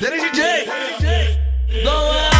[0.00, 0.66] Dele DJ,
[1.84, 2.30] não é.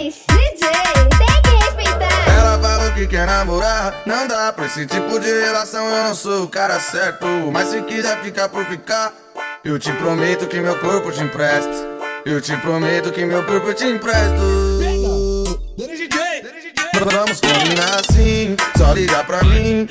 [0.00, 0.64] DJ,
[1.18, 2.18] tem que respeitar.
[2.28, 5.86] Ela falou que quer namorar, não dá pra esse tipo de relação.
[5.88, 9.12] Eu não sou o cara certo, mas se quiser ficar por ficar,
[9.64, 11.86] eu te prometo que meu corpo te empresto.
[12.24, 14.40] Eu te prometo que meu corpo te empresto.
[17.12, 19.86] Vamos combinar assim, só ligar pra mim.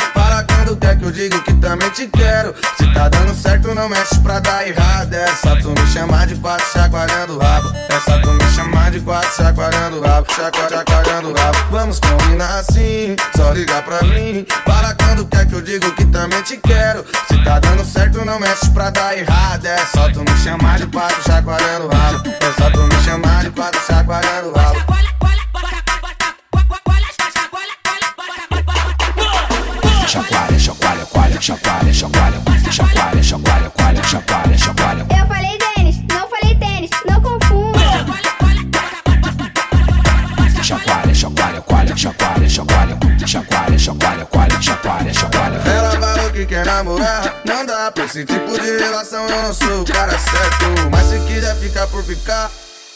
[0.69, 2.53] Quando quer que eu digo que também te quero.
[2.77, 5.11] Se tá dando certo, não mexe pra dar errado.
[5.11, 7.69] É só tu me chamar de quatro chacoalhando o rabo.
[7.89, 10.27] É só tu me chamar de quatro chacoalhando o rabo.
[10.31, 11.57] Chacoalhando, o rabo.
[11.71, 14.45] Vamos combinar assim, só ligar pra mim.
[14.63, 17.03] Fala quando quer que eu digo que também te quero.
[17.27, 19.65] Se tá dando certo, não mexe pra dar errado.
[19.65, 22.29] É só tu me chamar de quatro chacoalhando o rabo.
[22.29, 24.99] É só tu me chamar de quatro chacoalhando o rabo.
[30.09, 30.48] chacoalha,
[31.41, 35.05] chacoalha, coalha, chacoalha, chacoalha, chacoalha, chacoalha, coalha, chacoalha, chacoalha.
[35.17, 37.79] Eu falei tênis, não falei tênis, não confunda.
[40.61, 45.61] Chacoalha, chacoalha, coalha, chacoalha, chacoalha, chacoalha, chacoalha, coalha, chacoalha, chacoalha.
[45.65, 49.27] Ela falou que quer namorar, não dá pra esse tipo de relação.
[49.27, 52.51] Eu não sou o cara certo, mas se quiser ficar por ficar,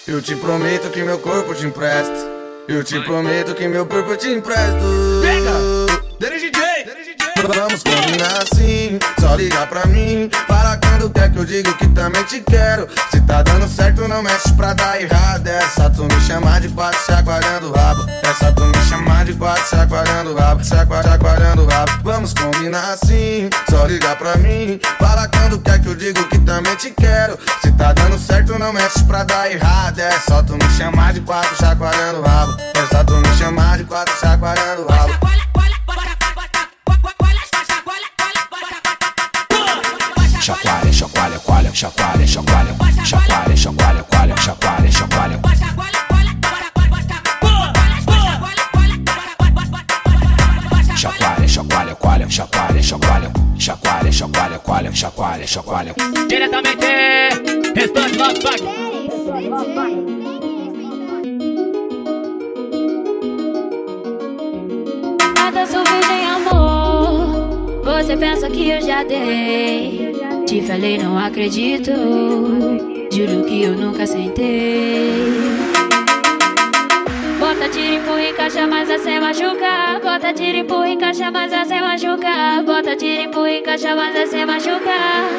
[0.06, 2.34] eu te prometo que meu corpo te empresto.
[2.68, 5.22] Eu te prometo que meu corpo te empresto.
[6.20, 6.63] Dele DJ.
[7.46, 10.30] Vamos combinar assim, só ligar pra mim.
[10.48, 12.88] Fala quando quer que eu digo que também te quero.
[13.12, 15.46] Se tá dando certo, não mexe pra dar errado.
[15.46, 18.06] É só tu me chamar de quatro chacoalhando o rabo.
[18.10, 20.64] É só tu me chamar de quatro chacoalhando o rabo.
[20.64, 21.92] Chacoalhando, chacoalhando o rabo.
[22.04, 24.80] Vamos combinar assim, só ligar pra mim.
[24.98, 27.38] Fala quando quer que eu digo que também te quero.
[27.62, 30.00] Se tá dando certo, não mexe pra dar errado.
[30.00, 32.56] É só tu me chamar de quatro chacoalhando o rabo.
[32.74, 35.34] É só tu me chamar de quatro chacoalhando o rabo.
[40.44, 45.40] Chacoalha, chacoalha, coalha, chacoalha, chacoalha, chacoalha, chacoalha, coalha, chacoalha, chacoalha.
[50.98, 55.96] Chacoalha, chacoalha, coalha, chacoalha, chacoalha, chacoalha, chacoalha, coalha, chacoalha, chacoalha.
[56.28, 56.88] Diretamente,
[57.74, 58.68] restante Love DJ.
[65.38, 67.84] Nada sou virgem, amor.
[67.86, 70.33] Você pensa que eu já dei.
[70.46, 71.92] Te falei, não acredito.
[73.12, 75.12] Juro que eu nunca sentei.
[77.40, 80.00] Bota tiro, empurra e caixa, mas é sem machucar.
[80.02, 82.64] Bota tiro, empurra e caixa, mas é sem machucar.
[82.64, 85.30] Bota tiro, empurra e caixa, mas é sem machucar.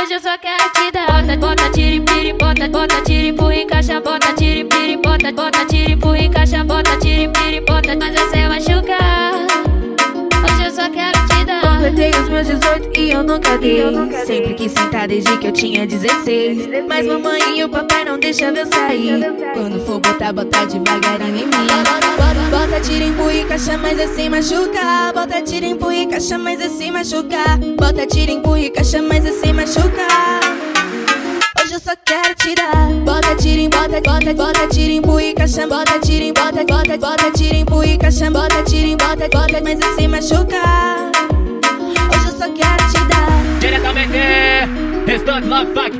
[0.00, 1.06] Hoje eu só quero te dar.
[1.06, 5.64] Bota, bota, tira, piri, bota, bota, tira, empurra e caixa, bota, tira, piri, bota, bota,
[5.66, 8.19] tira, empurra e caixa, bota, tira, piri, bota, mas
[12.00, 13.82] Completei os meus 18 e eu nunca dei.
[14.24, 16.86] Sempre quis sentar desde que eu tinha 16.
[16.88, 19.20] Mas mamãe e o papai não deixam eu sair.
[19.52, 21.66] Quando for botar, botar devagarinho em mim.
[22.16, 25.12] Bota, bota tira, empurra e caixa, mas é sem machucar.
[25.12, 27.58] Bota tira, empurra e caixa, mas é sem machucar.
[27.76, 30.40] Bota tira, empurra e caixa, mas é sem machucar.
[31.62, 32.88] Hoje eu só quero tirar.
[33.04, 36.96] Bota, tira, em- bota, bota, bota, tira, empurra e caixa, bota, tira, em- bota, bota,
[36.96, 41.19] bota, tira, empurra e caixa, bota, tira, em- bota, bota, mas é sem machucar.
[42.60, 43.58] Quero te dar.
[43.60, 44.18] Diretamente,
[45.06, 45.92] restante Love Pack.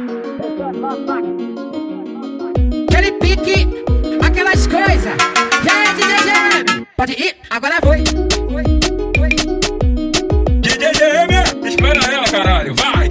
[2.89, 3.69] Aquele pique,
[4.23, 5.17] aquelas coisas.
[5.65, 6.87] Já é DJ GM.
[6.97, 8.05] Pode ir, agora foi.
[8.51, 8.63] Foi,
[9.17, 9.29] foi.
[10.61, 13.09] DJ GM, espera ela, caralho, vai!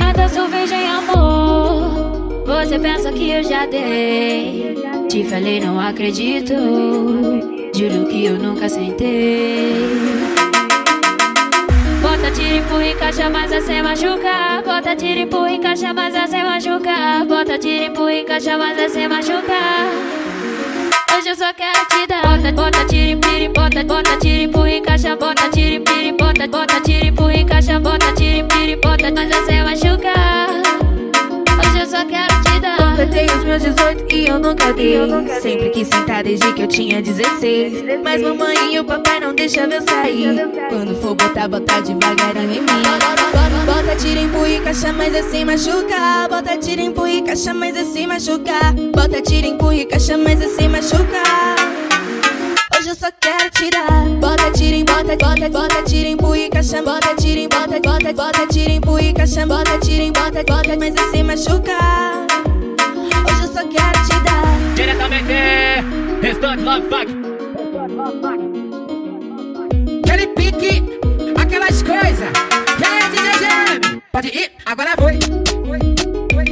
[0.00, 2.44] Nada sou virgem, amor.
[2.46, 4.76] Você pensa que eu já dei.
[5.08, 7.55] Te falei, não acredito.
[7.76, 9.74] Juro que eu nunca sentei.
[12.00, 14.62] Bota tiro, empurra e caixa, mas é sem machucar.
[14.62, 17.26] Bota tiro, empurra e caixa, mas é sem machucar.
[17.26, 19.90] Bota tiro, empurra e caixa, mas é sem machucar.
[21.18, 22.22] Hoje eu só quero te dar.
[22.22, 26.80] Bota, bota, tira, piri, bota, bota, tira, empurra e caixa, bota, tira, piri, bota, bota,
[26.80, 29.85] tira, empurra e caixa, bota, tira, piri, bota, mas é sem machucar.
[33.26, 34.96] Completei os meus 18 e eu nunca dei.
[35.40, 38.00] Sempre quis sentar desde que eu tinha 16.
[38.02, 40.48] Mas mamãe e o papai não deixam eu sair.
[40.68, 42.82] Quando for botar, botar devagarinho em mim.
[43.32, 46.28] Bota, bota, tira, empurra e caixa, mas é sem machucar.
[46.28, 48.72] Bota, tira, empurra e caixa, mas é sem machucar.
[48.94, 51.56] Bota, tira, empurra e caixa, mas é sem machucar.
[52.78, 54.08] Hoje eu só quero te dar.
[54.20, 58.12] Bota tira em bota, bota, bota tira em e caixa, bota tira em bota, bota,
[58.12, 62.25] bota tira em e caixa, bota tira em bota, bota, mas assim machucar.
[63.76, 64.74] Quero te dar.
[64.74, 65.34] Diretamente,
[66.22, 67.08] restante Love Fuck.
[70.04, 70.82] Aquele pique,
[71.40, 72.30] aquelas coisas.
[72.80, 74.02] E aí, DJ?
[74.10, 75.18] Pode ir, agora foi.
[75.66, 75.78] Foi,
[76.32, 76.44] foi.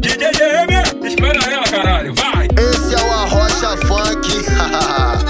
[0.00, 0.30] DJ
[1.06, 2.48] espera ela, caralho, vai!
[2.56, 4.30] Esse é o Arrocha Funk.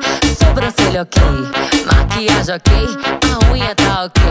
[0.35, 1.21] sobrancelha ok,
[1.85, 2.73] maquiagem ok,
[3.29, 4.21] a unha tá ok.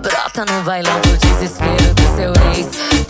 [0.00, 3.09] Brota no bailão pro desespero do seu ex.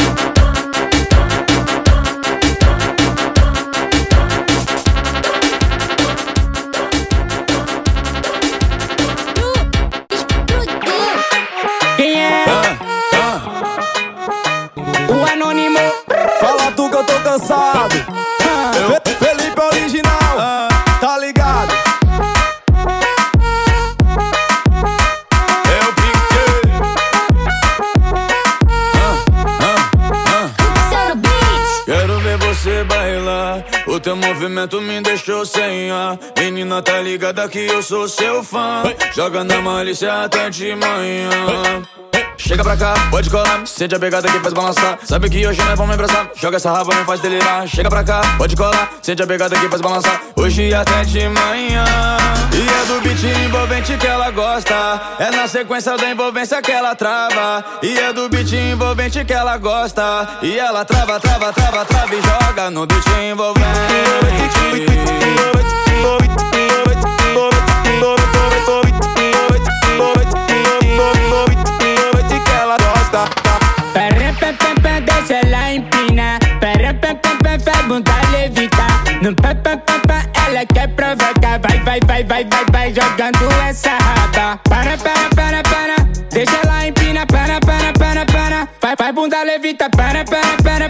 [34.01, 36.17] Teu movimento me deixou sem ar.
[36.37, 38.83] Menina, tá ligada que eu sou seu fã.
[39.13, 41.83] Joga na malícia até de manhã.
[42.43, 44.97] Chega pra cá, pode colar, sente a pegada que faz balançar.
[45.05, 46.31] Sabe que hoje nós vamos emprestar.
[46.35, 47.67] Joga essa raba, me faz delirar.
[47.67, 50.19] Chega pra cá, pode colar, sente a pegada que faz balançar.
[50.35, 51.85] Hoje até de manhã.
[52.51, 55.01] E é do beat envolvente que ela gosta.
[55.19, 57.63] É na sequência da envolvência que ela trava.
[57.83, 60.27] E é do beat envolvente que ela gosta.
[60.41, 63.61] E ela trava, trava, trava, trava e joga no beat envolvente.
[73.11, 73.59] Gosta.
[73.93, 76.39] Pera, pé, pé, pé, deixa ela empina.
[76.59, 78.87] Pera, pé, pé, pé, faz bunda levitar.
[79.21, 81.59] No pé, pé, pé, pé, ela quer provocar.
[81.59, 84.59] Vai, vai, vai, vai, vai, vai, jogando essa raba.
[84.69, 85.95] Para, para, para, para.
[86.31, 87.25] Deixa ela empina.
[87.25, 88.67] Para, para, para, para.
[88.81, 89.89] Vai, vai, bunda levita.
[89.89, 90.89] Para, para, para,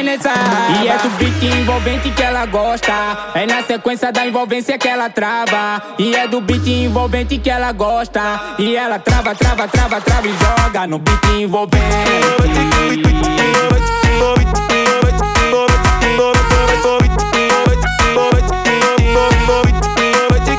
[0.00, 2.92] E é do beat envolvente que ela gosta.
[3.34, 5.82] É na sequência da envolvência que ela trava.
[5.98, 8.54] E é do beat envolvente que ela gosta.
[8.60, 11.84] E ela trava, trava, trava, trava e joga no beat envolvente.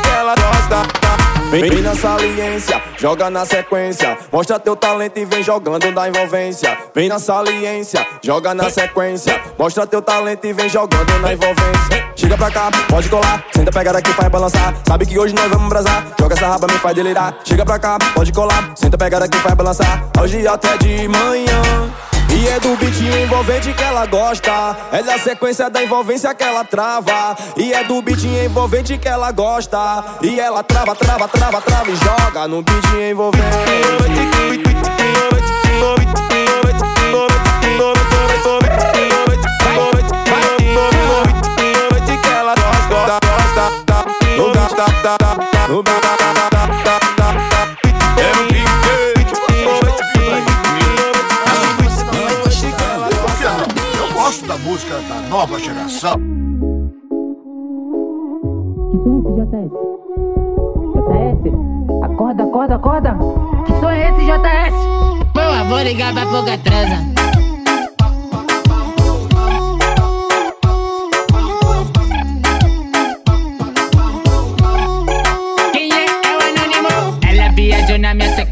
[0.02, 0.99] que ela gosta.
[1.50, 4.16] Vem, vem na saliência, joga na sequência.
[4.32, 6.78] Mostra teu talento e vem jogando na envolvência.
[6.94, 9.42] Vem na saliência, joga na sequência.
[9.58, 12.12] Mostra teu talento e vem jogando na envolvência.
[12.16, 13.44] Chega pra cá, pode colar.
[13.56, 14.76] Senta pegada aqui, faz balançar.
[14.88, 16.06] Sabe que hoje nós vamos abrasar.
[16.20, 17.40] Joga essa raba, me faz delirar.
[17.44, 18.72] Chega pra cá, pode colar.
[18.76, 20.08] Senta pegada aqui, faz balançar.
[20.22, 21.90] Hoje até de manhã.
[22.32, 24.78] E é do beat envolvente que ela gosta.
[24.92, 27.36] É da sequência da envolvência que ela trava.
[27.58, 30.04] E é do beat envolvente que ela gosta.
[30.22, 33.46] E ela trava, trava, trava, trava e joga no beat envolvente.
[45.70, 46.39] Eu
[54.80, 56.16] música da nova geração.
[59.36, 59.72] JS?
[60.96, 62.04] JS?
[62.04, 63.18] Acorda, acorda, acorda!
[63.66, 64.74] Que som é esse, JS?
[65.34, 67.39] Boa, vou ligar pra pouca transa.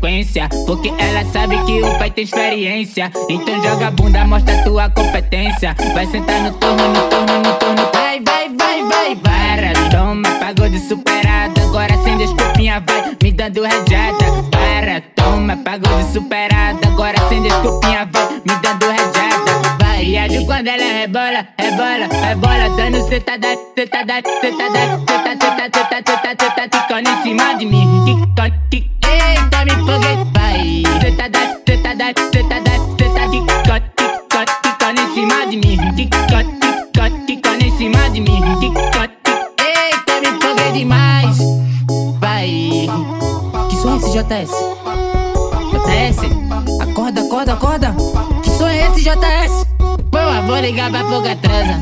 [0.07, 0.47] Sequência.
[0.65, 3.11] Porque ela sabe que o pai tem experiência.
[3.29, 5.75] Então joga a bunda, mostra tua competência.
[5.93, 7.89] Vai sentar no turno, no turno, no turno.
[7.93, 9.73] Vai, vai, vai, vai, para.
[9.89, 11.61] Toma, pagou de superada.
[11.61, 14.25] Agora sem desculpinha, vai me dando rajada.
[14.49, 16.87] Para, toma, pagou de superada.
[16.87, 19.77] Agora sem desculpinha, vai me dando rajada.
[19.79, 22.77] Vai, e a quando ela rebola, rebola, rebola.
[22.77, 27.96] Dando cetada, cetada, cetada, cetada, cetada, cetada, cetada, ticando em cima de mim.
[50.67, 51.79] Ligar pra pouca transa.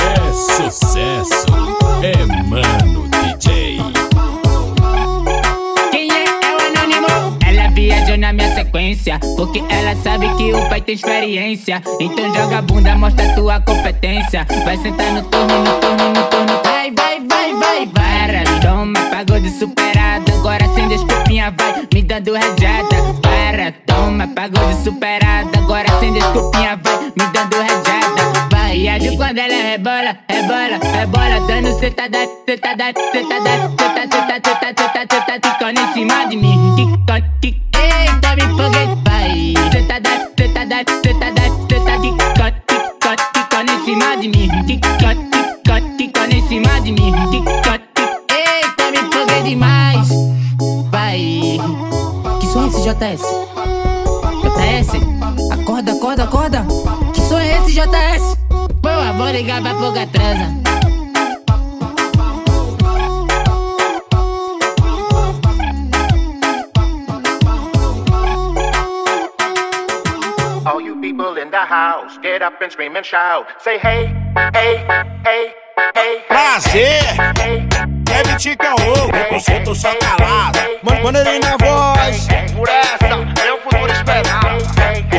[0.00, 1.46] É sucesso,
[2.02, 3.78] é mano DJ.
[5.90, 6.24] Quem é?
[6.24, 7.36] É o anônimo.
[7.46, 9.20] Ela viajou na minha sequência.
[9.36, 11.82] Porque ela sabe que o pai tem experiência.
[12.00, 14.46] Então joga a bunda, mostra tua competência.
[14.64, 16.60] Vai sentar no turno, no turno, no turno.
[16.64, 18.44] Vai, vai, vai, vai, para.
[18.62, 20.32] Toma, pagou de superada.
[20.32, 23.27] Agora sem desculpinha, vai me dando rajada.
[24.18, 25.58] Toma, pagou de superada.
[25.58, 28.48] Agora sem desculpinha, vai me dando rajada.
[28.50, 31.46] Vai, e a Ju quando ela rebola, rebola, rebola.
[31.46, 36.50] Dando cetada, cetada, cetada, cetada, cetada, cetada, cetada, ticando em cima de mim.
[36.50, 36.87] Ticando, tic,
[59.38, 60.48] ligar pra pouca transa.
[70.66, 73.46] All you people in the house, get up and scream and shout.
[73.60, 74.12] Say hey,
[74.54, 74.84] hey,
[75.24, 75.54] hey,
[75.94, 76.20] hey.
[76.26, 77.02] Prazer!
[78.10, 80.58] É Vitica O, eu sou tô só calado.
[80.82, 82.26] Mano, maneirinho na voz.
[82.56, 84.47] Por essa, meu futuro esperado.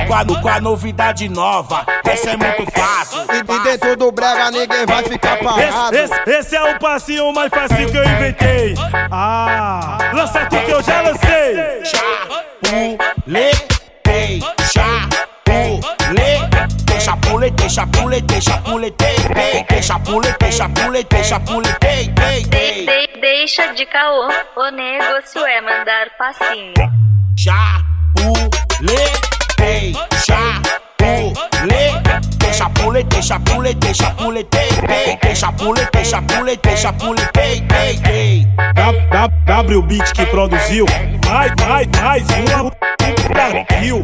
[0.09, 3.19] Com a, novidade nova, essa é muito fácil.
[3.31, 5.95] E, e dentro do brega ninguém vai ficar parado.
[5.95, 8.73] Esse, esse, esse é o passinho mais fácil que eu inventei.
[9.11, 11.83] Ah, lança tu que eu já lancei.
[16.99, 22.07] Chapuletei, chapuletei, chapuletei, chapuletei, chapuletei, chapuletei, chapuletei, chapuletei,
[22.43, 26.73] De- de- deixa de caô, o negócio é mandar passinho.
[29.59, 29.93] Chapulei,
[32.53, 34.45] chapulei, chapulei, chapulei,
[35.35, 40.85] chapulei, chapulei, chapulei, chapulei, W- W Beat que produziu.
[41.25, 42.23] Vai, vai, mais
[42.59, 42.71] uma.
[43.29, 44.03] Brasil.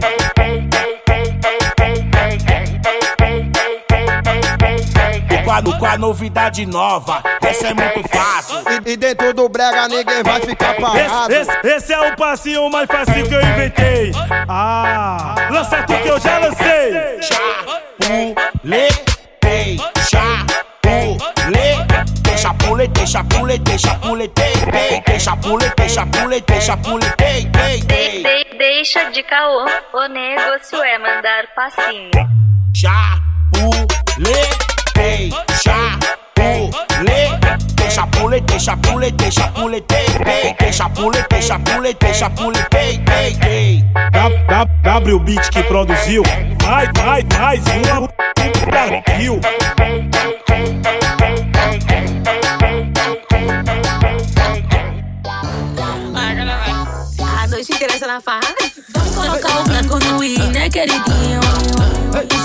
[5.60, 8.58] E com a, novidade nova, essa é muito fácil.
[8.86, 11.32] E, e dentro do brega ninguém vai ficar parado.
[11.34, 14.12] Esse, esse, esse é o passinho mais fácil que eu inventei.
[14.48, 17.22] Ah, lança tu que eu já lancei.
[17.22, 18.90] Chapulei,
[20.10, 21.18] chapulei,
[23.08, 24.32] chapulei, chapulei,
[25.20, 27.10] chapulei, chapulei, chapulei, chapulei,
[27.82, 32.12] De- de- deixa de caô, o negócio é mandar passinho.
[32.76, 33.35] Chapulei,
[35.64, 36.72] chapulei,
[37.90, 40.06] chapulei, chapuletei, chapuletei, chapuletei,
[40.58, 43.86] tei, chapuletei, chapuletei, chapuletei, tei, tei.
[44.84, 46.24] W Beat que produziu,
[46.64, 48.08] vai, vai, mais uma
[48.66, 49.40] Brasil.
[57.44, 58.55] A noite inteira essa na farra.
[60.00, 61.40] No i, né, queridinho?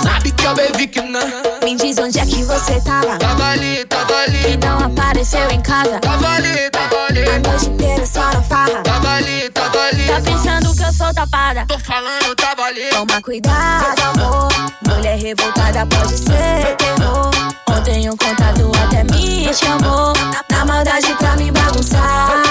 [0.02, 1.20] Sabe que eu bebi que não.
[1.62, 3.16] Me diz onde é que você tava.
[3.18, 4.52] Tava ali, tava ali.
[4.52, 6.00] E não apareceu em casa.
[6.00, 7.22] Tava ali, tava ali.
[7.22, 8.82] A noite inteira só na farra.
[8.82, 10.06] Tava ali, tava ali.
[10.06, 11.64] Tá pensando que eu sou tapada?
[11.68, 12.88] Tô falando, tava ali.
[12.90, 14.48] Toma cuidado, amor.
[14.88, 17.30] Mulher revoltada pode ser terror.
[17.68, 20.12] Ontem um contato até me chamou.
[20.50, 22.42] Na maldade pra me bagunçar.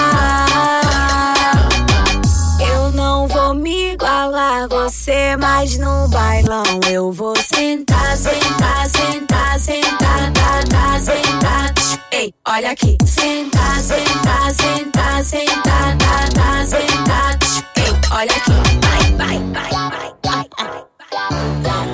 [2.60, 10.32] Eu não vou me igualar você, mas no bailão eu vou sentar, sentar, sentar, sentar,
[10.32, 11.74] tá, tá, sentar.
[12.12, 17.38] Ei, olha aqui, sentar, sentar, sentar, sentar, tá, tá, sentar.
[17.76, 18.52] Ei, olha aqui,
[18.82, 20.46] vai, vai, vai, vai, vai,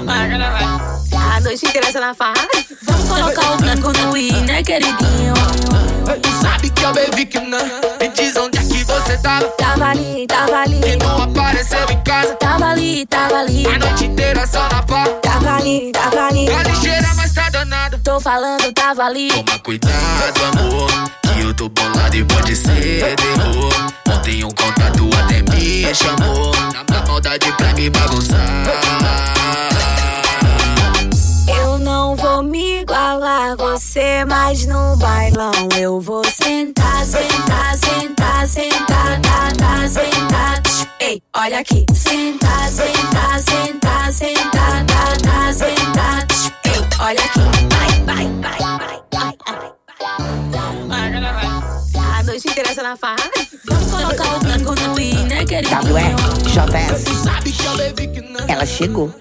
[0.05, 0.67] vai.
[1.37, 2.49] A noite inteira essa na farra.
[2.83, 5.35] Vamos colocar o branco no i, né, queridinho?
[6.41, 7.59] Sabe que eu bebi que não.
[8.01, 8.56] Me diz onde é que
[9.07, 9.47] você tava.
[9.51, 10.81] Tava ali, tava ali.
[10.85, 12.35] E não apareceu em casa.
[12.35, 13.67] Tava ali, tava ali.
[13.67, 15.09] A noite inteira só na farra.
[15.23, 16.47] Tava ali, tava ali.
[16.47, 18.01] Tá ligeira, mas tá danada.
[18.03, 19.29] Tô falando, tava ali.
[19.29, 20.91] Toma cuidado, amor,
[21.23, 23.73] que eu tô bolado e pode ser terror.
[24.09, 26.53] Ontem um contato até me chamou,
[26.85, 28.37] na maldade pra me bagunçar.
[31.49, 39.21] Eu não vou me igualar você, mas no bailão eu vou sentar, sentar, sentar, sentar,
[39.21, 40.63] tá, tá, sentar.
[41.01, 46.27] Ei, olha aqui, sentar, sentar, sentar, sentar, tá, tá, sentar.
[46.65, 48.59] Ei, olha aqui, vai, vai, vai,
[49.13, 49.35] vai,
[50.89, 51.47] vai, vai.
[52.19, 53.31] A noite inteira essa na farra.
[53.67, 55.81] Vamos colocar o branco no i, né, queridinho?
[55.81, 57.23] WJS.
[57.23, 58.47] Sabe que eu bebi que não.
[58.49, 59.15] Ela chegou.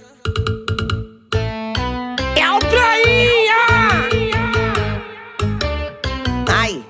[6.48, 6.84] Ai.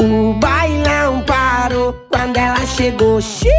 [0.00, 3.20] O bailão parou quando ela chegou.
[3.20, 3.52] Xiii.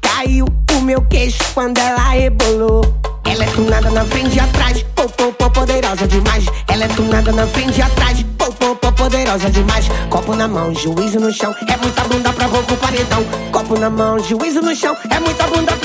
[0.00, 0.46] Caiu
[0.76, 2.82] o meu queixo quando ela rebolou.
[3.26, 6.44] Ela é tunada na frente e atrás, pô, pô, pô, poderosa demais.
[6.68, 9.86] Ela é tunada na frente e atrás, pô, pô, pô, poderosa demais.
[10.08, 13.24] Copo na mão, juízo no chão, é muita bunda pra pouco paredão.
[13.50, 15.83] Copo na mão, juízo no chão, é muita bunda pra.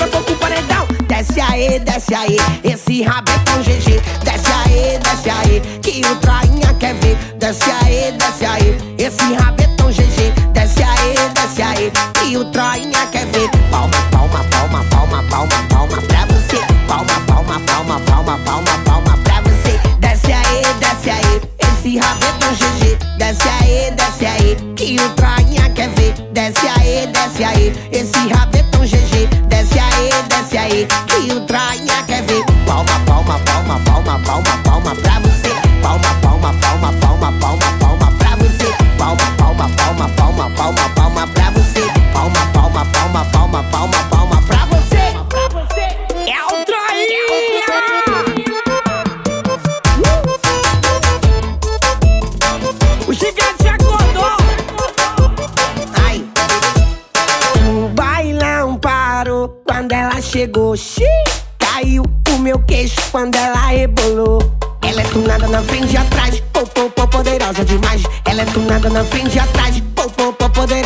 [1.30, 4.00] Desce aí, desce aí, esse rabetão GG.
[4.24, 7.16] Desce aí, desce aí, que o trainha quer ver.
[7.38, 10.32] Desce aí, desce aí, esse rabetão GG.
[10.52, 13.29] Desce aí, desce aí, que o trainha quer ver.
[34.30, 34.69] bảo mật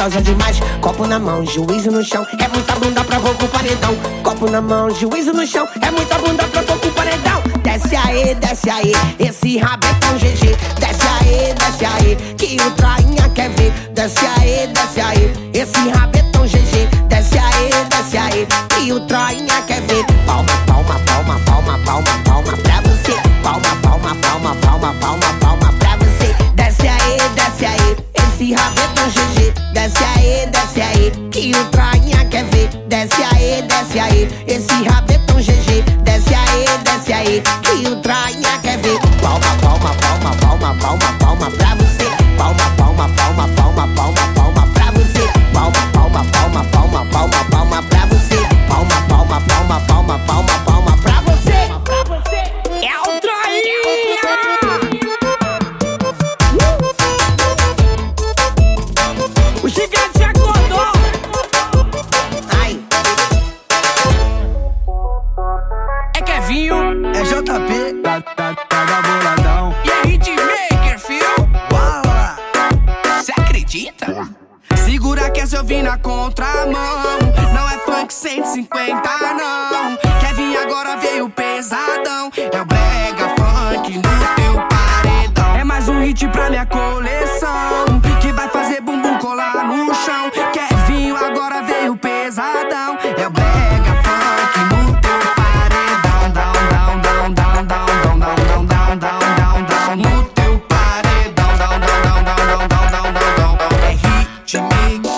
[0.05, 0.61] poderosa demais.
[0.81, 3.97] Copo na mão, juízo no chão, é muita bunda pra pouco paredão.
[4.23, 7.43] Copo na mão, juízo no chão, é muita bunda pra pouco paredão.
[7.63, 10.57] Desce aí, desce aí, esse rabetão GG.
[10.79, 13.73] Desce aí, desce aí, que o trainha quer ver.
[13.93, 16.89] Desce aí, desce aí, esse rabetão GG.
[17.09, 19.54] Desce aí, desce aí, que o trainha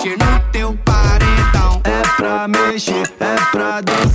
[0.07, 1.81] hitmaker no teu paredão.
[1.83, 4.06] É pra mexer, é pra dançar,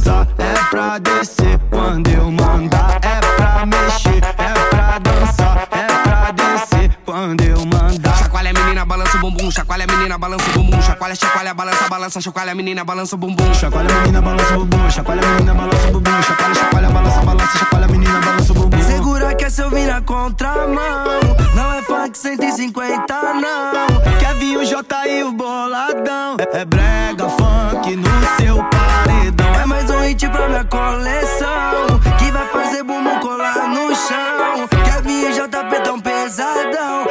[11.12, 12.20] Chacoalha, chacoalha, balança, balança.
[12.20, 13.54] Chacoalha menina, balança o bumbum.
[13.54, 17.88] Chacoalha menina, balança o bumbum, chacoalha menina, balança o bumbum, chacoalha, chacoalha, balança, balança, chacoalha
[17.88, 18.82] menina, balança o bumbum.
[18.82, 21.20] Segura que é se eu vir na contramão.
[21.54, 24.18] Não é funk 150, não.
[24.18, 26.36] Quer vir o J e o boladão?
[26.38, 29.54] É, é brega funk no seu paredão.
[29.54, 32.00] É mais um hit pra minha coleção.
[32.18, 34.68] Que vai fazer bumbum colar no chão.
[34.84, 37.06] Quer vir o JP tão pesadão?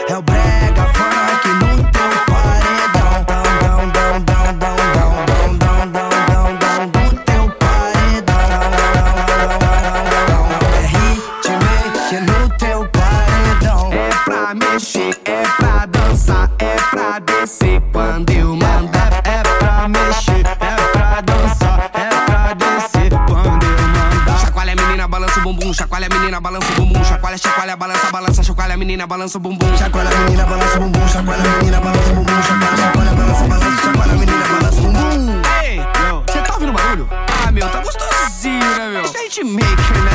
[26.41, 27.03] Balança o bumbum.
[27.03, 28.43] Chacoalha, chacoalha, balança, balança.
[28.43, 29.77] Chacoalha menina, balança o bumbum.
[29.77, 31.07] Chacoalha menina, balança o bumbum.
[31.07, 32.41] Chacoalha menina, balança o bumbum.
[32.43, 33.81] Chacoalha, chacoalha, balança, balança.
[33.83, 35.41] Chacoalha menina, balança o bumbum.
[35.63, 35.79] Ei,
[36.25, 37.07] você tá ouvindo barulho?
[37.47, 39.03] Ah, meu, tá gostosinho, né, meu?
[39.03, 40.10] Isso é hitmaker, né,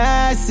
[0.00, 0.48] JS,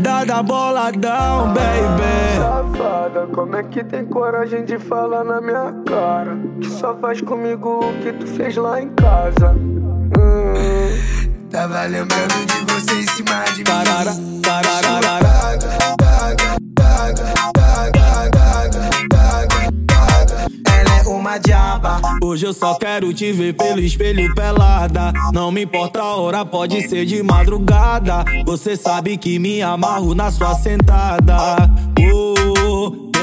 [0.00, 2.36] Dada boladão, baby.
[2.36, 6.36] Safada, como é que tem coragem de falar na minha cara?
[6.60, 9.52] Que só faz comigo o que tu fez lá em casa.
[10.18, 11.48] Hum.
[11.48, 13.64] Tava lembrando de você em cima de mim.
[13.64, 15.28] Tarara, tararara.
[15.28, 15.43] Ela
[21.38, 22.00] diaba.
[22.22, 25.12] Hoje eu só quero te ver pelo espelho pelada.
[25.32, 28.24] Não me importa a hora, pode ser de madrugada.
[28.44, 31.56] Você sabe que me amarro na sua sentada.
[32.12, 32.33] Oh,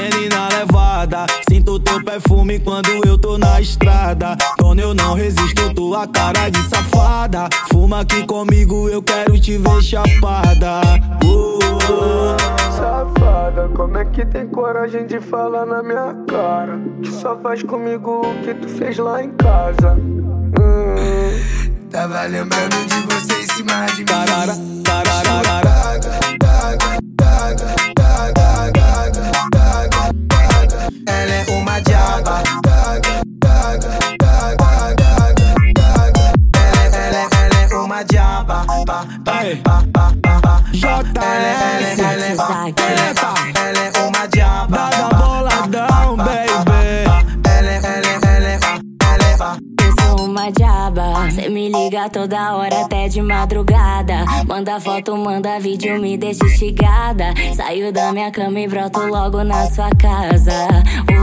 [0.02, 1.26] menina levada.
[1.48, 4.36] Sinto teu perfume quando eu tô na estrada.
[4.58, 7.48] Quando eu não resisto, tua cara de safada.
[7.70, 10.80] Fuma aqui comigo, eu quero te ver chapada.
[11.24, 11.58] Oh,
[12.72, 16.80] Safada, como é que tem coragem de falar na minha cara?
[17.02, 19.96] Que só faz comigo o que tu fez lá em casa.
[20.58, 21.62] Hum.
[21.90, 24.04] Tava lembrando de você em cima de mim.
[24.04, 25.72] tarara, tararara.
[31.06, 32.42] Ela é uma diaba.
[43.54, 45.11] Ela é uma diaba.
[51.34, 54.24] Cê me liga toda hora, até de madrugada.
[54.46, 57.32] Manda foto, manda vídeo, me deixa instigada.
[57.56, 60.68] Saio da minha cama e broto logo na sua casa.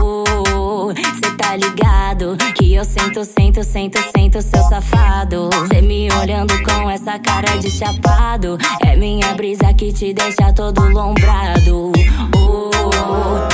[0.02, 2.36] Oh, cê tá ligado?
[2.54, 5.48] Que eu sento, sento, sento, sento, seu safado.
[5.68, 8.58] Cê me olhando com essa cara de chapado.
[8.84, 11.92] É minha brisa que te deixa todo lombrado.
[12.36, 13.49] Oh,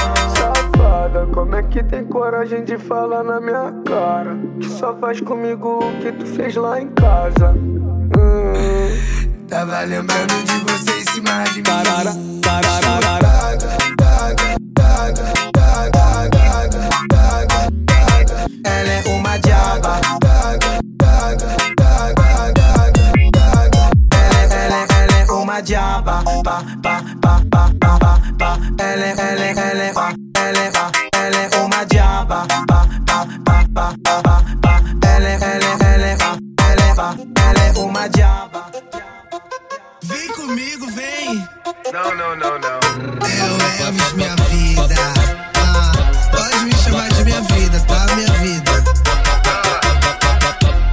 [1.32, 4.36] Como é que tem coragem de falar na minha cara?
[4.60, 7.50] Que só faz comigo o que tu fez lá em casa.
[8.16, 9.46] Hum.
[9.48, 11.62] Tava lembrando de você em cima de mim.
[11.62, 13.26] Tarara, tararara.
[18.64, 20.00] Ela é uma diaba.
[24.12, 26.22] Ela, ela, ela é uma diaba.
[26.44, 28.58] Pa, pa, pa, pa, pa, pa, pa.
[28.78, 30.12] Ela, é- ela, ela, é- pa,
[41.96, 42.80] Não, não, não, não.
[43.26, 44.94] Eu Elvis, minha vida.
[45.54, 45.92] Ah,
[46.30, 48.14] pode me chamar de minha vida, tá?
[48.14, 48.84] Minha vida.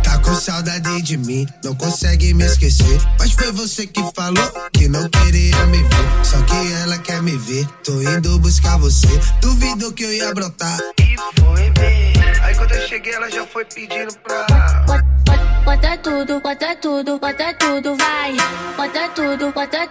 [0.01, 3.01] Tá com saudade de mim, não consegue me esquecer.
[3.19, 6.23] Mas foi você que falou que não queria me ver.
[6.23, 9.09] Só que ela quer me ver, tô indo buscar você.
[9.41, 10.79] Duvido que eu ia brotar.
[11.01, 12.13] E foi bem.
[12.43, 14.45] Aí quando eu cheguei, ela já foi pedindo pra.
[15.65, 18.35] Bota tudo, bota tudo, bota tudo, vai.
[18.75, 19.82] Bota tudo, bota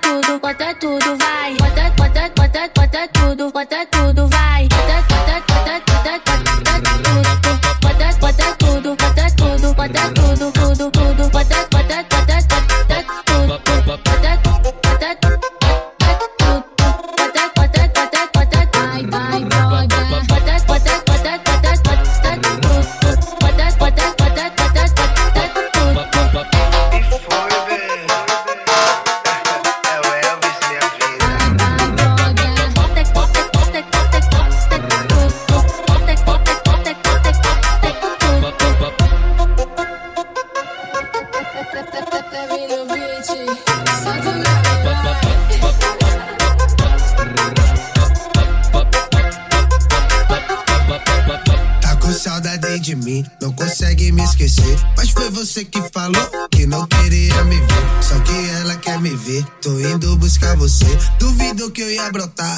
[62.13, 62.52] brotar.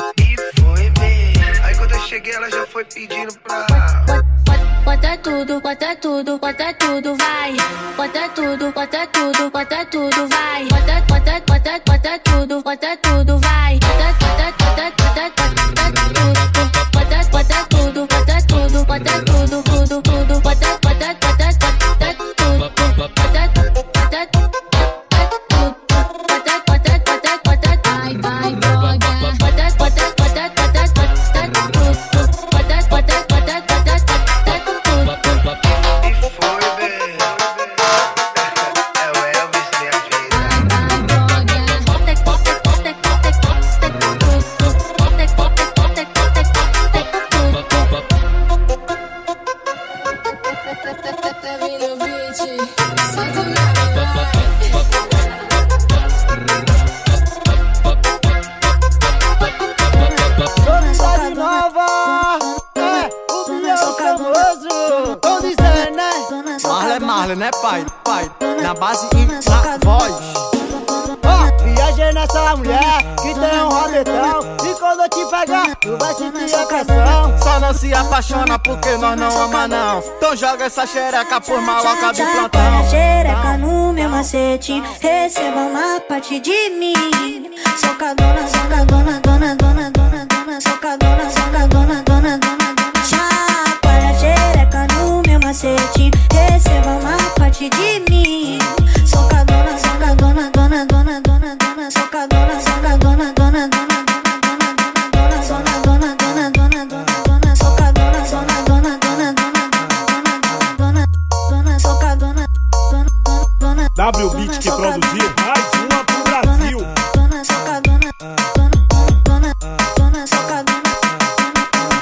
[114.05, 116.79] W Beat que produziu mais uma pro Brasil.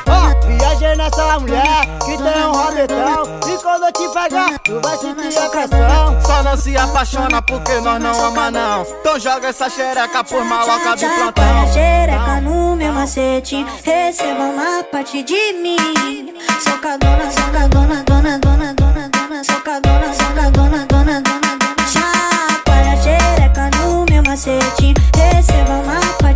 [0.08, 4.96] Oh, viajei nessa mulher que tem um rabetão E quando eu te pegar, tu vai
[4.96, 6.20] sentir a pressão.
[6.26, 8.82] Só não se apaixona porque nós não ama não.
[8.82, 11.72] Então joga essa xereca por maloca do plantão.
[11.72, 13.64] xereca no meu macete.
[13.84, 16.34] Receba uma parte de mim.
[16.64, 20.21] Socadona, socadona, dona, dona, dona, dona, socadona, socadona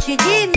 [0.06, 0.55] 姐姐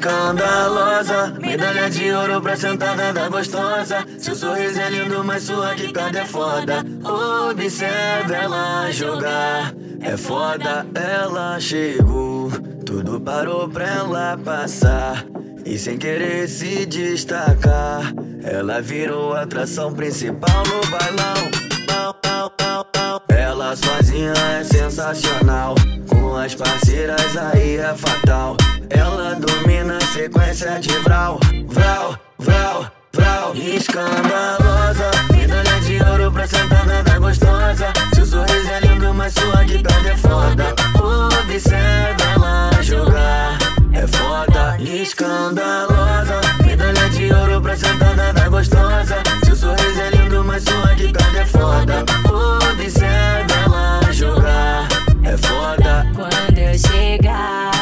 [0.00, 1.34] escandalosa.
[1.38, 4.04] Medalha de ouro pra sentada da gostosa.
[4.18, 6.84] Seu sorriso é lindo, mas sua quicada é foda.
[7.50, 10.86] Observe ela jogar, é foda.
[10.94, 12.50] Ela chegou,
[12.84, 15.26] tudo parou pra ela passar.
[15.64, 21.50] E sem querer se destacar, ela virou a atração principal no bailão.
[23.28, 25.74] Ela sozinha é sensacional,
[26.08, 28.56] com as parceiras aí é fatal.
[28.88, 29.59] Ela do
[30.20, 33.54] sequência de vral, vral, vral, vral.
[33.56, 37.86] Escandalosa, medalha de ouro pra sentada da gostosa.
[38.14, 40.74] Seu sorriso é lindo, mas sua guitarra é foda.
[41.40, 43.58] Observa ela jogar,
[43.94, 44.76] é foda.
[44.78, 49.16] Escandalosa, medalha de ouro pra sentada da gostosa.
[49.42, 52.04] Seu sorriso é lindo, mas sua guitarra é foda.
[52.70, 54.86] Observa ela jogar,
[55.22, 56.06] é foda.
[56.14, 57.79] Quando eu chegar.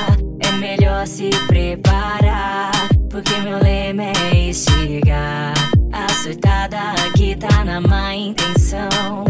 [7.39, 9.25] tá na má intenção.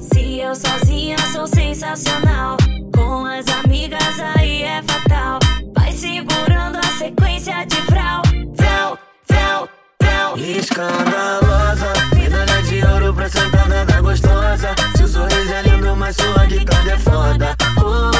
[0.00, 2.56] Se eu sozinha sou sensacional,
[2.94, 5.38] com as amigas aí é fatal.
[5.74, 8.22] Vai segurando a sequência de frau,
[8.56, 9.68] frau, frau,
[10.02, 10.36] frau.
[10.36, 14.74] Escandalosa, medalha de ouro pra sentada da gostosa.
[14.96, 17.56] Seu sorriso é lindo, mas sua guitarra é foda.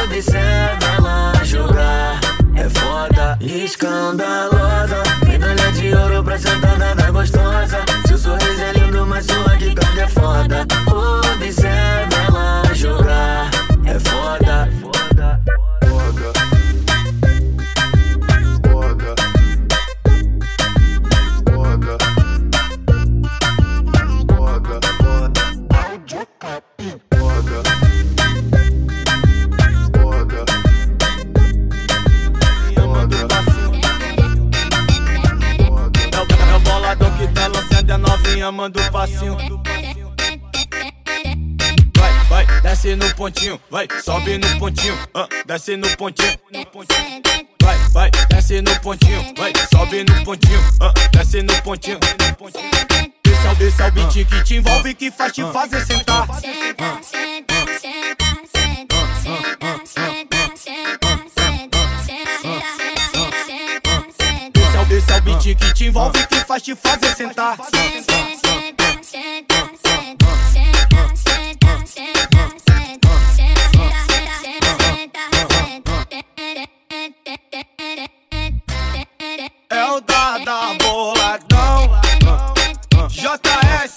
[0.05, 2.20] Observa lá jogar,
[2.55, 3.38] é foda.
[3.40, 7.01] Escandalosa, medalha de ouro pra sentada da
[38.62, 39.37] manda o passinho.
[41.96, 46.38] Vai, vai, desce no pontinho, vai, sobe no pontinho, ah, desce no pontinho.
[47.61, 51.98] Vai, vai, desce no pontinho, vai, sobe no pontinho, ah, desce no pontinho.
[53.25, 56.29] Esse é, o, esse é o beat que te envolve, que faz te fazer sentar.
[56.38, 57.16] Esse
[59.98, 60.31] é,
[65.42, 67.57] é beat que te envolve, que faz te fazer sentar.
[79.70, 82.00] É o Dada Boladão.
[83.09, 83.94] JS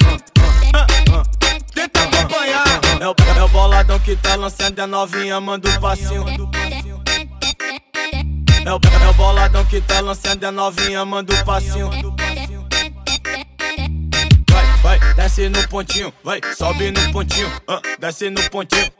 [1.73, 2.65] Tenta acompanhar.
[2.99, 6.25] É o, é o boladão que tá lançando a novinha, manda o passinho
[8.65, 11.89] é o, é o boladão que tá lançando a novinha, manda o passinho.
[14.49, 18.91] Vai, vai, desce no pontinho, vai, sobe no pontinho, ah, desce no pontinho.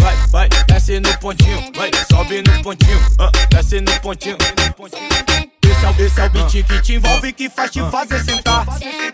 [0.00, 4.36] Vai, vai, desce no pontinho, vai, sobe no pontinho, ah, desce no pontinho.
[5.62, 8.66] Esse é, esse é o beat que te envolve, que faz te fazer sentar.
[8.82, 9.10] É,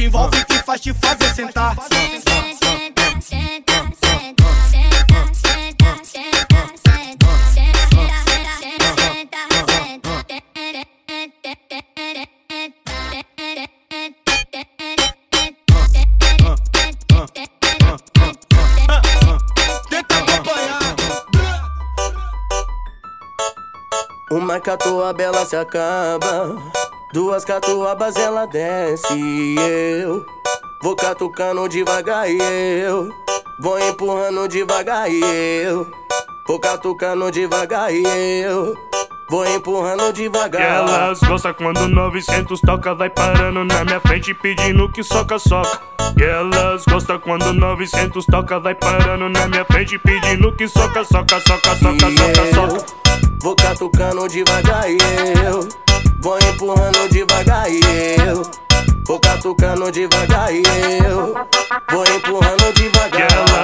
[0.00, 1.76] te envolve, que faz te fazer sentar.
[24.30, 26.56] Uma catuaba se acaba,
[27.12, 29.56] duas catuabas ela desce e
[30.02, 30.24] eu
[30.82, 32.38] vou catucando devagar e
[32.84, 33.08] eu
[33.60, 35.20] vou empurrando devagar e
[35.64, 35.90] eu
[36.46, 38.02] vou catucando devagar e
[38.42, 38.74] eu
[39.28, 40.60] vou empurrando E devagar.
[40.62, 45.80] elas gostam quando 900 toca, vai parando na minha frente pedindo que soca, soca.
[46.18, 51.40] E elas gostam quando 900 toca, vai parando na minha frente pedindo que soca, soca,
[51.46, 52.86] soca, soca, soca, soca.
[53.40, 54.98] Vou catucando devagar e
[55.44, 55.68] eu
[56.20, 57.80] Vou empurrando devagar e
[58.26, 58.42] eu
[59.06, 60.62] Vou catucando devagar e
[61.04, 61.34] eu
[61.90, 63.00] Vou empurrando devagar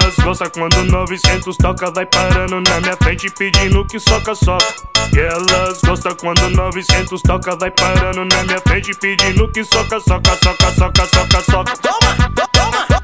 [0.07, 4.67] elas gostam quando 900 toca, vai parando na minha frente pedindo que soca, soca.
[5.15, 10.37] E elas gostam quando 900 toca, vai parando na minha frente pedindo que soca, soca,
[10.43, 11.77] soca, soca, soca, soca.
[11.79, 12.96] Toma, toma,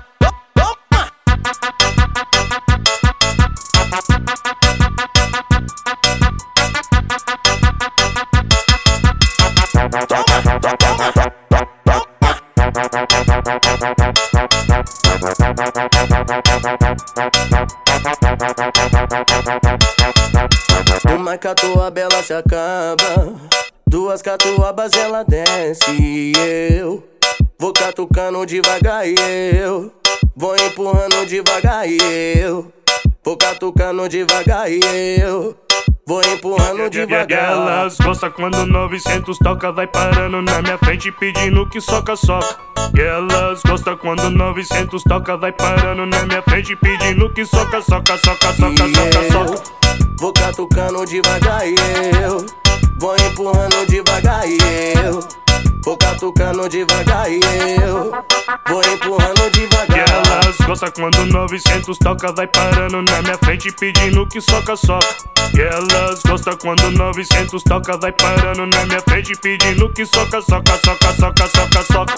[22.33, 23.35] acaba
[23.87, 26.33] Duas catuabas ela desce e
[26.79, 27.07] eu
[27.59, 29.15] Vou catucando devagar e
[29.55, 29.93] eu
[30.35, 31.99] Vou empurrando devagar e
[32.39, 32.73] eu
[33.25, 34.81] Vou catucando devagar e
[35.21, 35.57] eu
[36.05, 41.81] Vou empurrando devagar elas gostam quando 900 toca, vai parando na minha frente pedindo que
[41.81, 42.59] soca, soca.
[42.97, 48.19] E elas gostam quando 900 toca, vai parando na minha frente pedindo que soca, soca,
[48.19, 49.82] soca, soca, soca, soca.
[50.19, 51.75] Vou catucando devagar e
[52.23, 52.47] eu
[52.99, 54.59] Vou empurrando devagar e
[55.05, 55.21] eu
[55.85, 57.41] Vou catucando devagar e
[57.83, 58.11] eu
[58.69, 59.83] Vou empurrando E devagar
[60.53, 65.07] elas gostam quando 900 toca, vai parando na minha frente pedindo que soca, soca.
[65.55, 70.79] E elas gostam quando 900 toca, vai parando na minha frente pedindo que soca, soca,
[70.85, 72.15] soca, soca, soca, soca.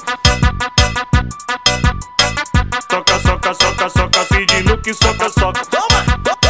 [2.91, 5.65] Soca, soca, soca, soca, pedindo que soca, soca.
[5.67, 6.44] Toma, toma.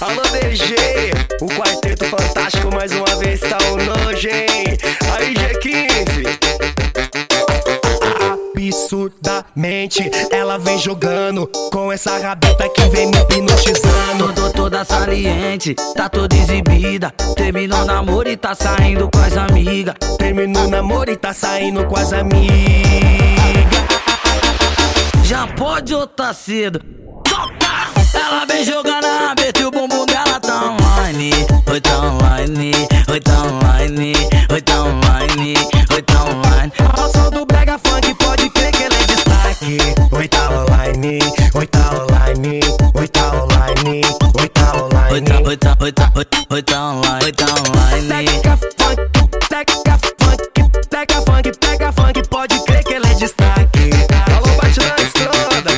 [0.00, 0.74] Alô DG,
[1.40, 4.78] o quarteto fantástico mais uma vez tá o Nojem.
[5.12, 6.37] Aí G15.
[9.78, 14.32] Absurdamente, ela vem jogando com essa rabeta que vem me hipnotizando.
[14.34, 17.12] Tô toda saliente, tá toda exibida.
[17.36, 19.94] Terminou namoro e tá saindo com as amigas.
[20.18, 22.50] Terminou namoro e tá saindo com as amigas.
[25.22, 26.80] Já pode ou tá cedo?
[28.14, 31.30] Ela vem jogando a rabeta e o bumbum dela tá online.
[31.70, 32.72] Oi, tá online,
[33.08, 34.12] oi, tá online,
[34.50, 35.54] oi, tá online,
[35.92, 36.07] oi, tá online.
[40.98, 41.20] Online,
[41.54, 42.60] oi, tá online,
[42.94, 44.02] oi, tá online,
[44.40, 45.12] oi, tá online.
[45.12, 46.12] Oi, tá, oi, tá, oi, tá,
[46.50, 48.26] oi, tá online, oi, tá online.
[48.28, 49.02] Pega funk,
[49.48, 53.90] pega funk, pega funk, pega funk, pode crer que ele é destaque.
[54.34, 55.70] Alô, bate na estroda.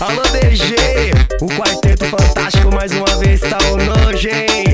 [0.00, 0.74] Alô, DG,
[1.42, 4.32] o quarteto fantástico mais uma vez tá o Nojem.
[4.32, 4.67] Aí,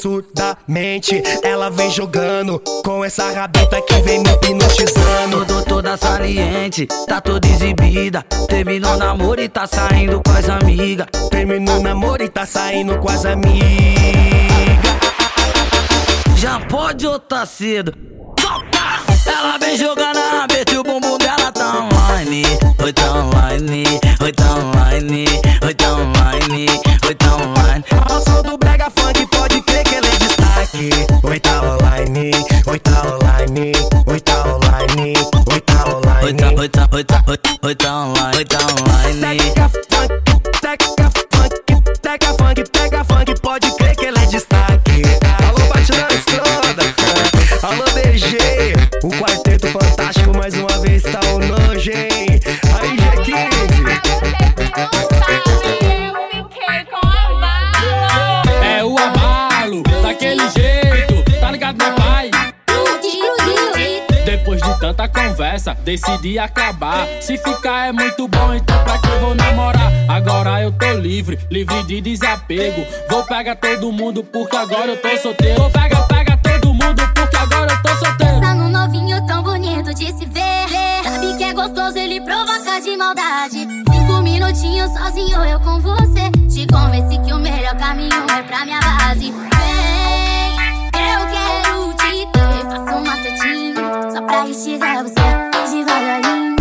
[0.00, 5.44] Absurdamente, ela vem jogando com essa rabeta que vem me hipnotizando.
[5.44, 8.22] Tô toda saliente, tá toda exibida.
[8.48, 11.06] Terminou namoro e tá saindo com as amigas.
[11.30, 13.60] Terminou namoro e tá saindo com as amigas.
[16.36, 17.92] Já pode ou tá cedo?
[19.26, 22.42] Ela vem jogando a rabeta e o bumbum dela tá online.
[22.82, 23.84] Oi, tá online,
[24.22, 25.24] oi, tá online,
[25.62, 26.66] oi, tá online,
[27.06, 27.84] oi, tá online.
[28.08, 29.26] Ao som do brega funk,
[30.80, 31.06] destaque.
[31.22, 32.30] Oi, tá online,
[32.66, 33.72] oi, tá online,
[34.06, 35.14] oi, tá online,
[35.52, 36.24] oi, tá online.
[36.24, 37.24] Oi, tá, oi, tá, oi, tá,
[37.62, 39.42] oi, tá online, oi, tá online.
[39.50, 41.60] Pega funk,
[42.00, 44.69] pega funk, pega funk, pode crer que ele é destaque.
[65.20, 67.06] Conversa, decidi acabar.
[67.20, 69.92] Se ficar é muito bom, então pra que eu vou namorar?
[70.08, 72.84] Agora eu tô livre, livre de desapego.
[73.10, 75.60] Vou pegar todo mundo porque agora eu tô solteiro.
[75.60, 78.40] Vou pegar, pega todo mundo porque agora eu tô solteiro.
[78.40, 81.02] Tá no novinho tão bonito de se ver.
[81.04, 83.66] Sabe que é gostoso, ele provoca de maldade.
[83.90, 86.30] Cinco minutinhos sozinho, eu com você.
[86.48, 89.30] Te convenci que o melhor caminho é pra minha base.
[89.30, 90.56] Vem,
[90.94, 92.40] eu quero te ter.
[92.70, 93.79] Faça um macetinho só
[94.22, 95.14] pra instigar você
[95.70, 96.59] devagarinho.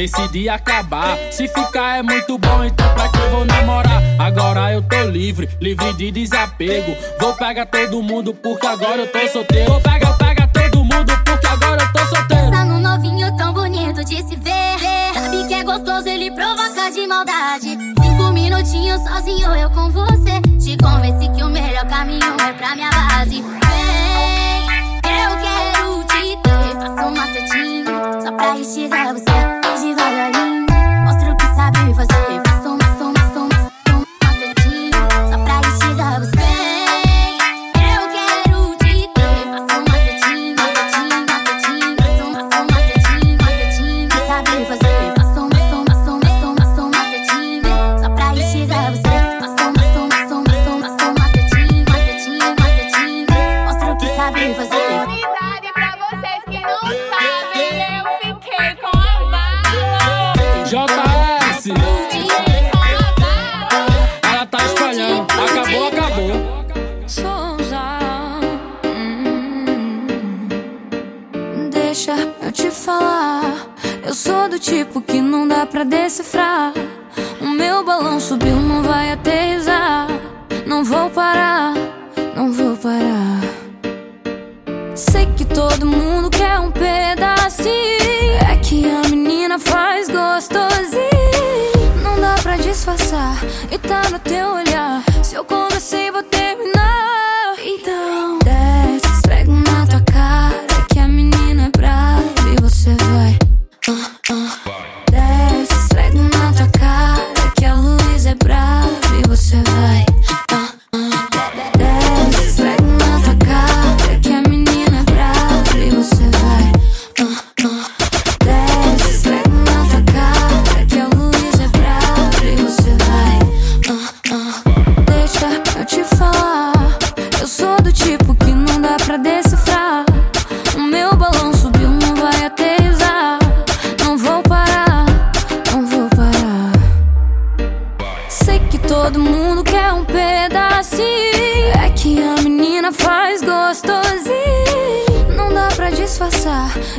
[0.00, 1.18] Decidi acabar.
[1.30, 4.02] Se ficar é muito bom, então pra que eu vou namorar?
[4.18, 6.96] Agora eu tô livre, livre de desapego.
[7.20, 9.70] Vou pegar todo mundo porque agora eu tô solteiro.
[9.70, 12.50] Vou pegar, pega todo mundo porque agora eu tô solteiro.
[12.50, 15.12] Tá no novinho tão bonito de se ver.
[15.12, 17.78] Sabe que é gostoso, ele provoca de maldade.
[18.02, 20.40] Cinco minutinhos sozinho, eu com você.
[20.58, 23.42] Te convenci que o melhor caminho é pra minha base.
[23.42, 24.64] Vem,
[25.04, 26.80] eu quero te ter.
[26.80, 27.89] Faça um macetinho
[28.32, 29.60] pra instigar você
[29.94, 30.66] devagarinho.
[31.04, 32.49] Mostra o que sabe fazer.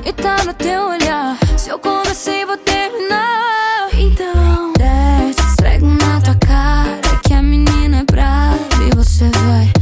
[0.05, 1.37] E tá no teu olhar.
[1.57, 3.89] Se eu comecei, vou terminar.
[3.93, 7.19] Então, desce, esfrega na tua cara.
[7.23, 9.80] Que a menina é brava e você vai.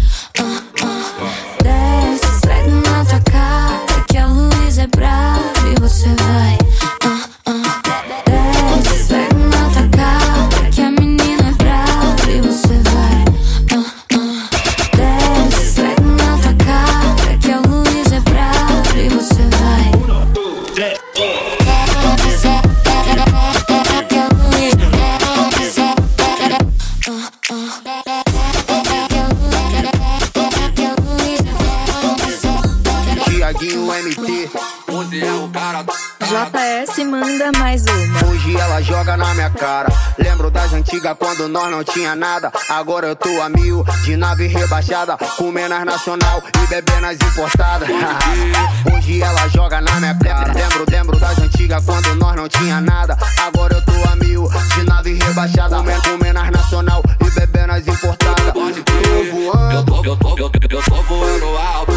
[41.39, 42.51] Quando nós não tinha nada.
[42.67, 45.15] Agora eu tô a mil, de nave rebaixada.
[45.37, 47.87] Comendo as nacional e bebendo as importadas.
[48.93, 50.51] Hoje ela joga na minha cara.
[50.51, 53.17] Lembro, lembro das antigas quando nós não tinha nada.
[53.37, 55.77] Agora eu tô a mil, de nave rebaixada.
[55.77, 58.53] Comendo, comendo as nacional e bebendo as importadas.
[58.53, 59.75] Tô voando.
[59.75, 61.88] Eu tô, eu tô, eu tô voando alto.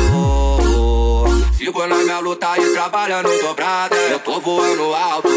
[1.62, 3.94] Sigo na minha luta e trabalhando dobrada.
[3.94, 5.28] Eu tô voando alto.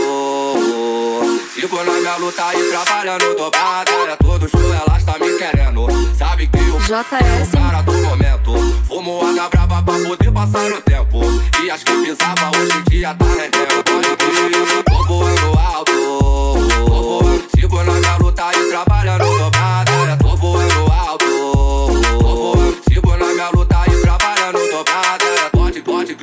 [1.53, 3.91] Sigo na minha luta e trabalhando dobrada.
[3.91, 5.85] É todo show, elas tá me querendo.
[6.17, 7.51] Sabe que o JS.
[7.51, 8.53] cara do momento.
[8.87, 11.21] Fumo a brava pra poder passar o tempo.
[11.63, 13.83] E as que pisava hoje em dia tá rendendo.
[13.83, 15.91] Pode crer, tô voando alto.
[16.87, 19.84] Tô voando, sigo na minha luta e trabalhando dobrada.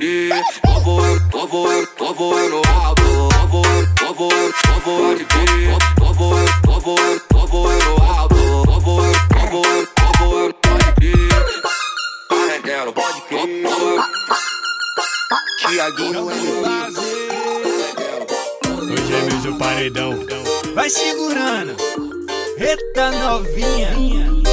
[0.03, 0.43] Crer.
[0.63, 3.03] Tô voando, tô voando, tô voando alto.
[3.03, 5.79] Tô voando, tô voando, tô voando crer.
[5.97, 8.35] Tô voando, tô voando, tô voando alto.
[8.65, 11.29] Tô voando, tô voando, tô voando, pode crer.
[12.29, 13.63] Tá rendendo, pode crer.
[13.63, 14.03] Tô voando.
[15.59, 16.27] Tiaguinho
[18.81, 20.19] Os gêmeos do paredão.
[20.75, 21.77] Vai segurando.
[22.59, 24.52] Eita novinha.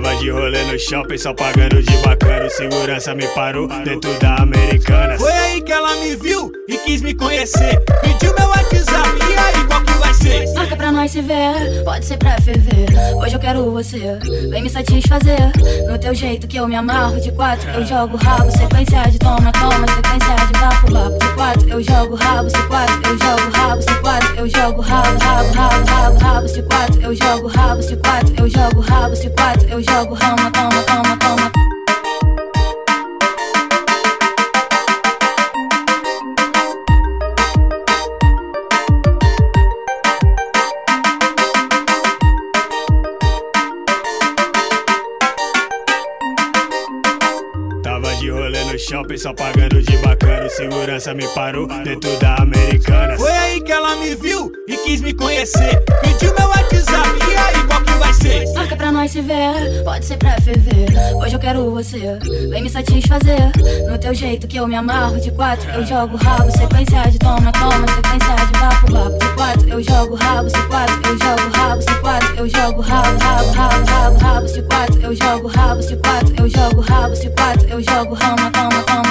[0.00, 2.46] Tava de rolê no shopping, só pagando de bacana.
[2.46, 5.18] O Segurança me parou dentro da americana.
[5.18, 7.78] Foi aí que ela me viu e quis me conhecer.
[8.00, 10.54] Pediu meu WhatsApp, e aí qual que vai ser?
[10.54, 12.88] Marca pra nós se ver, pode ser pra ferver.
[13.14, 14.18] Hoje eu quero você,
[14.48, 15.52] vem me satisfazer.
[15.86, 19.52] No teu jeito que eu me amarro de quatro, eu jogo rabo, sequência de toma,
[19.52, 21.18] toma, sequência de vapo, vapo.
[21.18, 25.18] De quatro, eu jogo rabo, se quatro, eu jogo rabo, se quatro, eu jogo rabo,
[25.24, 29.28] rabo, rabo, rabo, rabo, se quatro, eu jogo rabo, se quatro, eu jogo rabo, se
[29.28, 31.37] quatro, eu jogo rama, toma, toma, toma.
[48.28, 50.46] you shopping, só pagando de bacana.
[50.46, 53.16] O Segurança me parou dentro da americana.
[53.16, 55.82] Foi aí que ela me viu e quis me conhecer.
[56.02, 58.52] Pediu meu WhatsApp, e aí qual que vai ser?
[58.54, 60.88] Marca pra nós se ver, pode ser pra ferver.
[61.16, 62.18] Hoje eu quero você,
[62.50, 63.52] vem me satisfazer.
[63.88, 67.52] No teu jeito que eu me amarro de quatro, eu jogo rabo, sequência de toma,
[67.52, 69.18] toma, sequência de vapo, vapo.
[69.18, 73.18] De quatro, eu jogo rabo, se quatro, eu jogo rabo, se quatro, eu jogo rabo,
[73.18, 77.30] rabo, rabo, rabo, rabo, se quatro, eu jogo rabo, se quatro, eu jogo rabo, se
[77.30, 79.07] quatro, eu jogo rama, toma, come, come.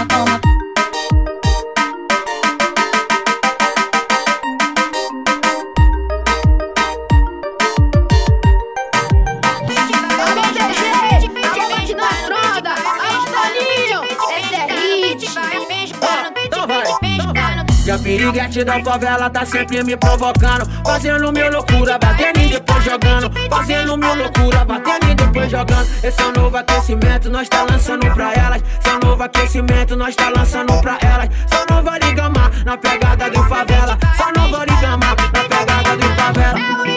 [18.27, 20.69] E piriguete da favela tá sempre me provocando.
[20.85, 23.31] Fazendo mil loucura, batendo e depois jogando.
[23.49, 25.87] Fazendo mil loucura, batendo e depois jogando.
[26.03, 28.61] Esse é o novo aquecimento, nós tá lançando pra elas.
[28.61, 31.29] Esse é o novo aquecimento, nós tá lançando pra elas.
[31.49, 33.97] Só novo Arigamar, na pegada de favela.
[34.17, 36.96] Só novo Arigamar, na pegada de favela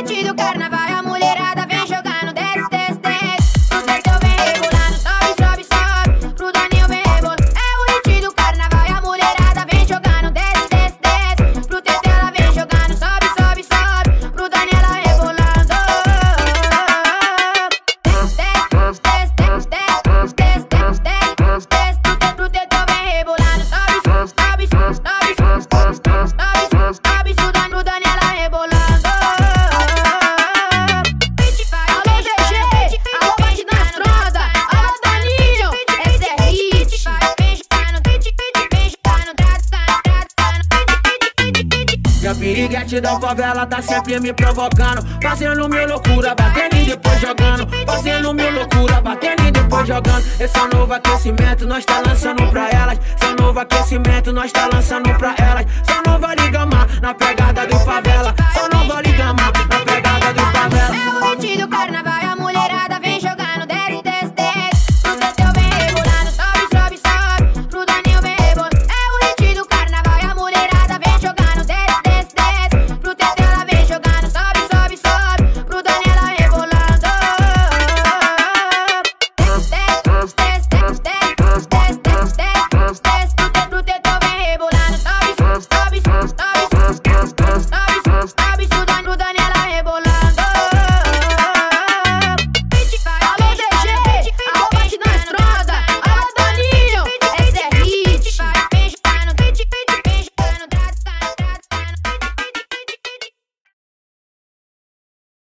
[43.11, 45.05] Gratidão favela tá sempre me provocando.
[45.21, 47.67] Fazendo mil loucura, batendo e depois jogando.
[47.87, 50.25] Fazendo mil loucura, batendo e depois jogando.
[50.39, 52.99] Esse é o novo aquecimento, nós tá lançando pra elas.
[52.99, 55.67] Esse é o novo aquecimento, nós tá lançando pra elas.
[55.83, 58.35] Só nova liga mar na pegada do favela.
[58.55, 60.97] Só nova liga mar na pegada do favela.
[60.97, 62.10] É o hit do carnaval.